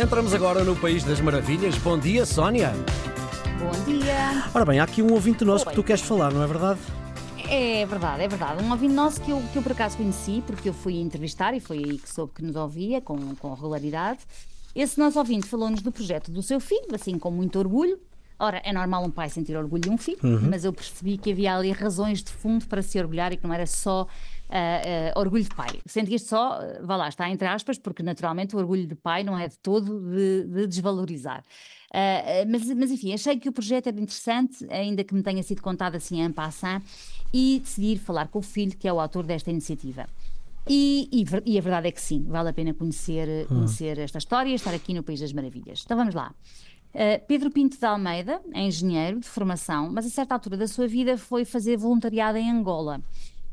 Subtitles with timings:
[0.00, 1.78] Entramos agora no País das Maravilhas.
[1.78, 2.72] Bom dia, Sónia.
[3.60, 4.44] Bom dia.
[4.52, 6.80] Ora bem, há aqui um ouvinte nosso que tu queres falar, não é verdade?
[7.48, 8.64] É verdade, é verdade.
[8.64, 11.60] Um ouvinte nosso que eu, que eu por acaso conheci, porque eu fui entrevistar e
[11.60, 14.18] foi aí que soube que nos ouvia com, com regularidade.
[14.74, 17.98] Esse nosso ouvinte falou-nos do projeto do seu filho, assim com muito orgulho.
[18.46, 20.48] Ora, é normal um pai sentir orgulho de um filho, Uhum.
[20.50, 23.54] mas eu percebi que havia ali razões de fundo para se orgulhar e que não
[23.54, 24.06] era só
[24.50, 24.82] ah,
[25.14, 25.72] ah, orgulho de pai.
[25.86, 28.94] Sendo que isto só, ah, vá lá, está entre aspas, porque naturalmente o orgulho de
[28.94, 31.42] pai não é de todo de, de desvalorizar.
[32.50, 35.94] Mas, mas enfim, achei que o projeto era interessante, ainda que me tenha sido contado
[35.94, 36.82] assim en passant,
[37.32, 40.06] e decidi falar com o filho, que é o autor desta iniciativa.
[40.66, 44.50] E, e e a verdade é que sim, vale a pena conhecer, conhecer esta história
[44.50, 45.82] e estar aqui no País das Maravilhas.
[45.84, 46.34] Então vamos lá.
[46.94, 50.86] Uh, Pedro Pinto de Almeida é engenheiro de formação, mas a certa altura da sua
[50.86, 53.02] vida foi fazer voluntariado em Angola.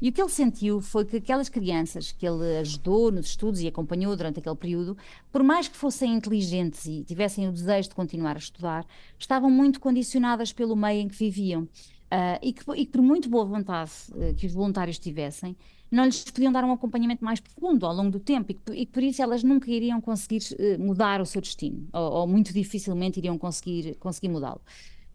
[0.00, 3.68] E o que ele sentiu foi que aquelas crianças que ele ajudou nos estudos e
[3.68, 4.96] acompanhou durante aquele período,
[5.30, 8.84] por mais que fossem inteligentes e tivessem o desejo de continuar a estudar,
[9.18, 11.68] estavam muito condicionadas pelo meio em que viviam.
[12.10, 15.54] Ah, e, que, e que por muito boa vontade eh, que os voluntários tivessem,
[15.90, 18.86] não lhes podiam dar um acompanhamento mais profundo ao longo do tempo e que, e
[18.86, 22.52] que por isso elas nunca iriam conseguir eh, mudar o seu destino, ou, ou muito
[22.52, 24.60] dificilmente iriam conseguir, conseguir mudá-lo.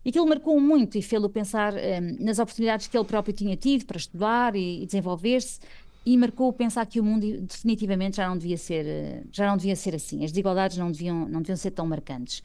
[0.05, 3.85] E aquilo marcou muito e fê-lo pensar eh, nas oportunidades que ele próprio tinha tido
[3.85, 5.59] para estudar e, e desenvolver-se,
[6.05, 9.75] e marcou pensar que o mundo definitivamente já não devia ser, eh, já não devia
[9.75, 10.23] ser assim.
[10.23, 12.43] As desigualdades não deviam, não deviam ser tão marcantes.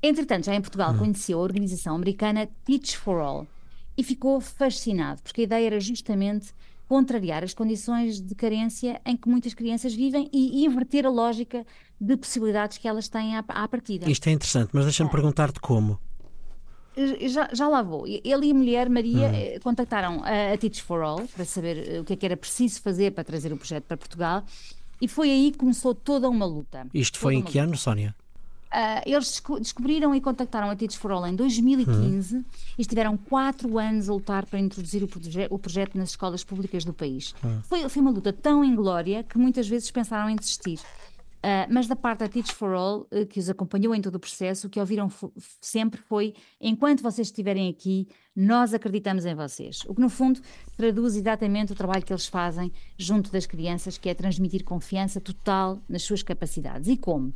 [0.00, 3.46] Entretanto, já em Portugal, conheceu a organização americana Teach for All
[3.96, 6.54] e ficou fascinado, porque a ideia era justamente
[6.88, 11.66] contrariar as condições de carência em que muitas crianças vivem e inverter a lógica
[12.00, 14.10] de possibilidades que elas têm à, à partida.
[14.10, 15.98] Isto é interessante, mas deixa-me perguntar-te como.
[17.28, 18.06] Já, já lá vou.
[18.06, 22.00] Ele e a mulher Maria eh, contactaram a, a Teach for All para saber eh,
[22.00, 24.42] o que é que era preciso fazer para trazer o projeto para Portugal
[25.00, 26.86] e foi aí que começou toda uma luta.
[26.92, 28.16] Isto foi em que ano, Sónia?
[28.70, 32.44] Ah, eles desco- descobriram e contactaram a Teach for All em 2015
[32.76, 36.84] e estiveram quatro anos a lutar para introduzir o, proje- o projeto nas escolas públicas
[36.84, 37.34] do país.
[37.64, 40.78] Foi, foi uma luta tão inglória que muitas vezes pensaram em desistir.
[41.40, 44.18] Ah, mas da parte da Teach for All, eh, que os acompanhou em todo o
[44.18, 45.08] processo, o que ouviram
[45.60, 49.82] sempre foi: enquanto vocês estiverem aqui, nós acreditamos em vocês.
[49.86, 50.40] O que, no fundo,
[50.76, 55.80] traduz exatamente o trabalho que eles fazem junto das crianças, que é transmitir confiança total
[55.88, 56.88] nas suas capacidades.
[56.88, 57.32] E como?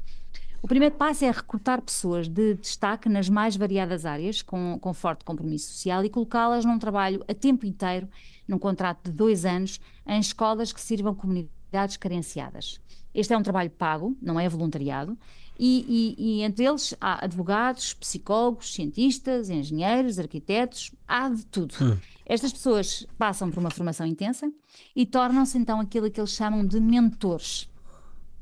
[0.63, 5.25] O primeiro passo é recrutar pessoas de destaque nas mais variadas áreas, com, com forte
[5.25, 8.09] compromisso social, e colocá-las num trabalho a tempo inteiro,
[8.47, 12.81] num contrato de dois anos, em escolas que sirvam comunidades carenciadas.
[13.13, 15.19] Este é um trabalho pago, não é voluntariado,
[15.59, 21.75] e, e- e entre eles há advogados, psicólogos, cientistas, engenheiros, arquitetos, há de tudo.
[22.25, 24.51] Estas pessoas passam por uma formação intensa
[24.95, 27.69] e tornam-se então aquilo que eles chamam de mentores.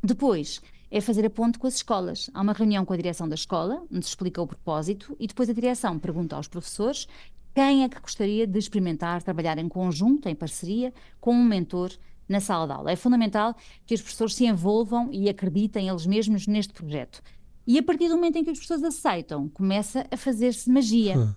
[0.04, 2.28] Depois é fazer a ponte com as escolas.
[2.34, 5.48] Há uma reunião com a direção da escola, onde se explica o propósito, e depois
[5.48, 7.06] a direção pergunta aos professores
[7.54, 11.90] quem é que gostaria de experimentar trabalhar em conjunto, em parceria, com um mentor
[12.28, 12.92] na sala de aula.
[12.92, 17.20] É fundamental que os professores se envolvam e acreditem eles mesmos neste projeto.
[17.66, 21.34] E a partir do momento em que os professores aceitam, começa a fazer-se magia.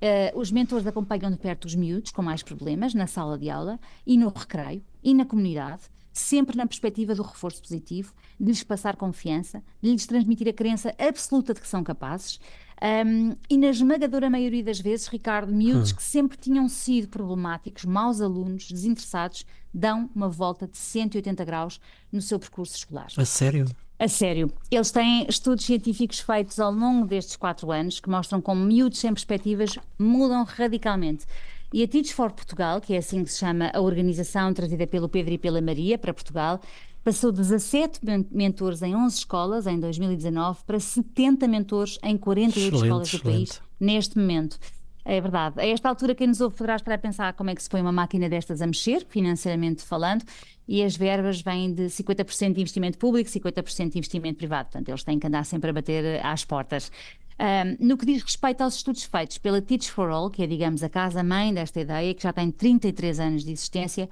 [0.00, 3.80] Eh, os mentores acompanham de perto os miúdos com mais problemas na sala de aula
[4.06, 5.82] e no recreio e na comunidade,
[6.14, 10.94] sempre na perspectiva do reforço positivo, de lhes passar confiança, de lhes transmitir a crença
[10.98, 12.40] absoluta de que são capazes.
[12.80, 18.20] Ahm, e na esmagadora maioria das vezes, Ricardo, miúdos que sempre tinham sido problemáticos, maus
[18.20, 21.80] alunos, desinteressados, dão uma volta de 180 graus
[22.12, 23.08] no seu percurso escolar.
[23.16, 23.66] A sério?
[23.98, 28.64] A sério, eles têm estudos científicos feitos ao longo destes quatro anos que mostram como
[28.64, 31.24] miúdos sem perspectivas mudam radicalmente.
[31.72, 35.08] E a Teach for Portugal, que é assim que se chama a organização trazida pelo
[35.08, 36.60] Pedro e pela Maria para Portugal,
[37.02, 42.58] passou de 17 men- mentores em 11 escolas em 2019 para 70 mentores em 48
[42.58, 43.62] Excelente, escolas do país excelente.
[43.80, 44.58] neste momento.
[45.06, 45.60] É verdade.
[45.60, 47.82] A esta altura, quem nos ouve poderá estar a pensar como é que se põe
[47.82, 50.24] uma máquina destas a mexer, financeiramente falando,
[50.66, 54.70] e as verbas vêm de 50% de investimento público, 50% de investimento privado.
[54.70, 56.90] Portanto, eles têm que andar sempre a bater eh, às portas.
[57.38, 60.82] Ahm, no que diz respeito aos estudos feitos pela Teach for All, que é, digamos,
[60.82, 64.08] a casa-mãe desta ideia, que já tem 33 anos de existência,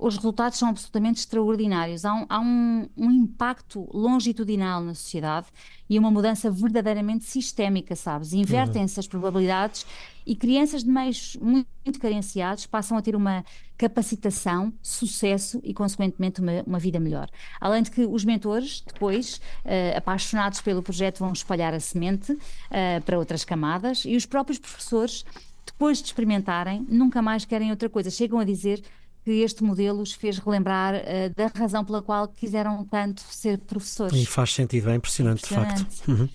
[0.00, 2.04] os resultados são absolutamente extraordinários.
[2.04, 5.48] Há um, há um- um impacto longitudinal na sociedade
[5.88, 8.32] e uma mudança verdadeiramente sistémica, sabes?
[8.32, 9.84] Invertem-se as probabilidades
[10.26, 11.68] e crianças de meios muito,
[12.00, 13.44] carenciados passam a ter uma
[13.76, 17.28] capacitação, sucesso e, consequentemente, uma, uma vida melhor.
[17.60, 22.36] Além de que os mentores, depois, eh, apaixonados pelo projeto, vão espalhar a semente
[22.70, 25.24] eh, para outras camadas e os próprios professores,
[25.66, 28.10] depois de experimentarem, nunca mais querem outra coisa.
[28.10, 28.82] Chegam a dizer
[29.30, 34.20] que este modelo os fez relembrar uh, da razão pela qual quiseram tanto ser professores.
[34.20, 35.84] E faz sentido, é impressionante, impressionante.
[35.84, 36.08] de facto.
[36.08, 36.28] Uhum.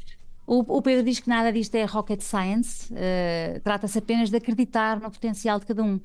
[0.47, 5.01] O, o, Pedro diz que nada disto é rocket science, uh, trata-se apenas de acreditar
[5.01, 5.99] no potencial de cada um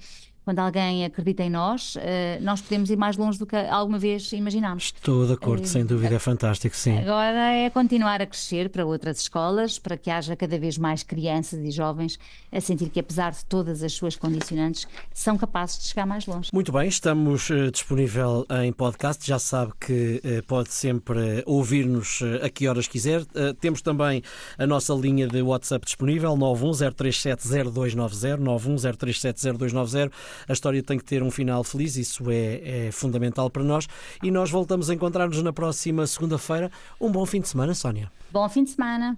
[0.50, 4.32] quando alguém acredita em nós, eh, nós podemos ir mais longe do que alguma vez
[4.32, 4.92] imaginámos.
[4.96, 6.98] Estou de acordo, sem dúvida, é fantástico, sim.
[6.98, 11.60] Agora é continuar a crescer para outras escolas, para que haja cada vez mais crianças
[11.60, 12.18] e jovens
[12.50, 16.50] a sentir que, apesar de todas as suas condicionantes, são capazes de chegar mais longe.
[16.52, 22.66] Muito bem, estamos uh, disponível em podcast, já sabe que pode sempre ouvir-nos a que
[22.66, 23.24] horas quiser.
[23.60, 24.20] temos também
[24.58, 30.10] a nossa linha de WhatsApp disponível, 910370290, 910370290
[30.48, 33.86] a história tem que ter um final feliz, isso é, é fundamental para nós.
[34.22, 36.70] E nós voltamos a encontrar-nos na próxima segunda-feira.
[37.00, 38.10] Um bom fim de semana, Sónia.
[38.30, 39.16] Bom fim de semana.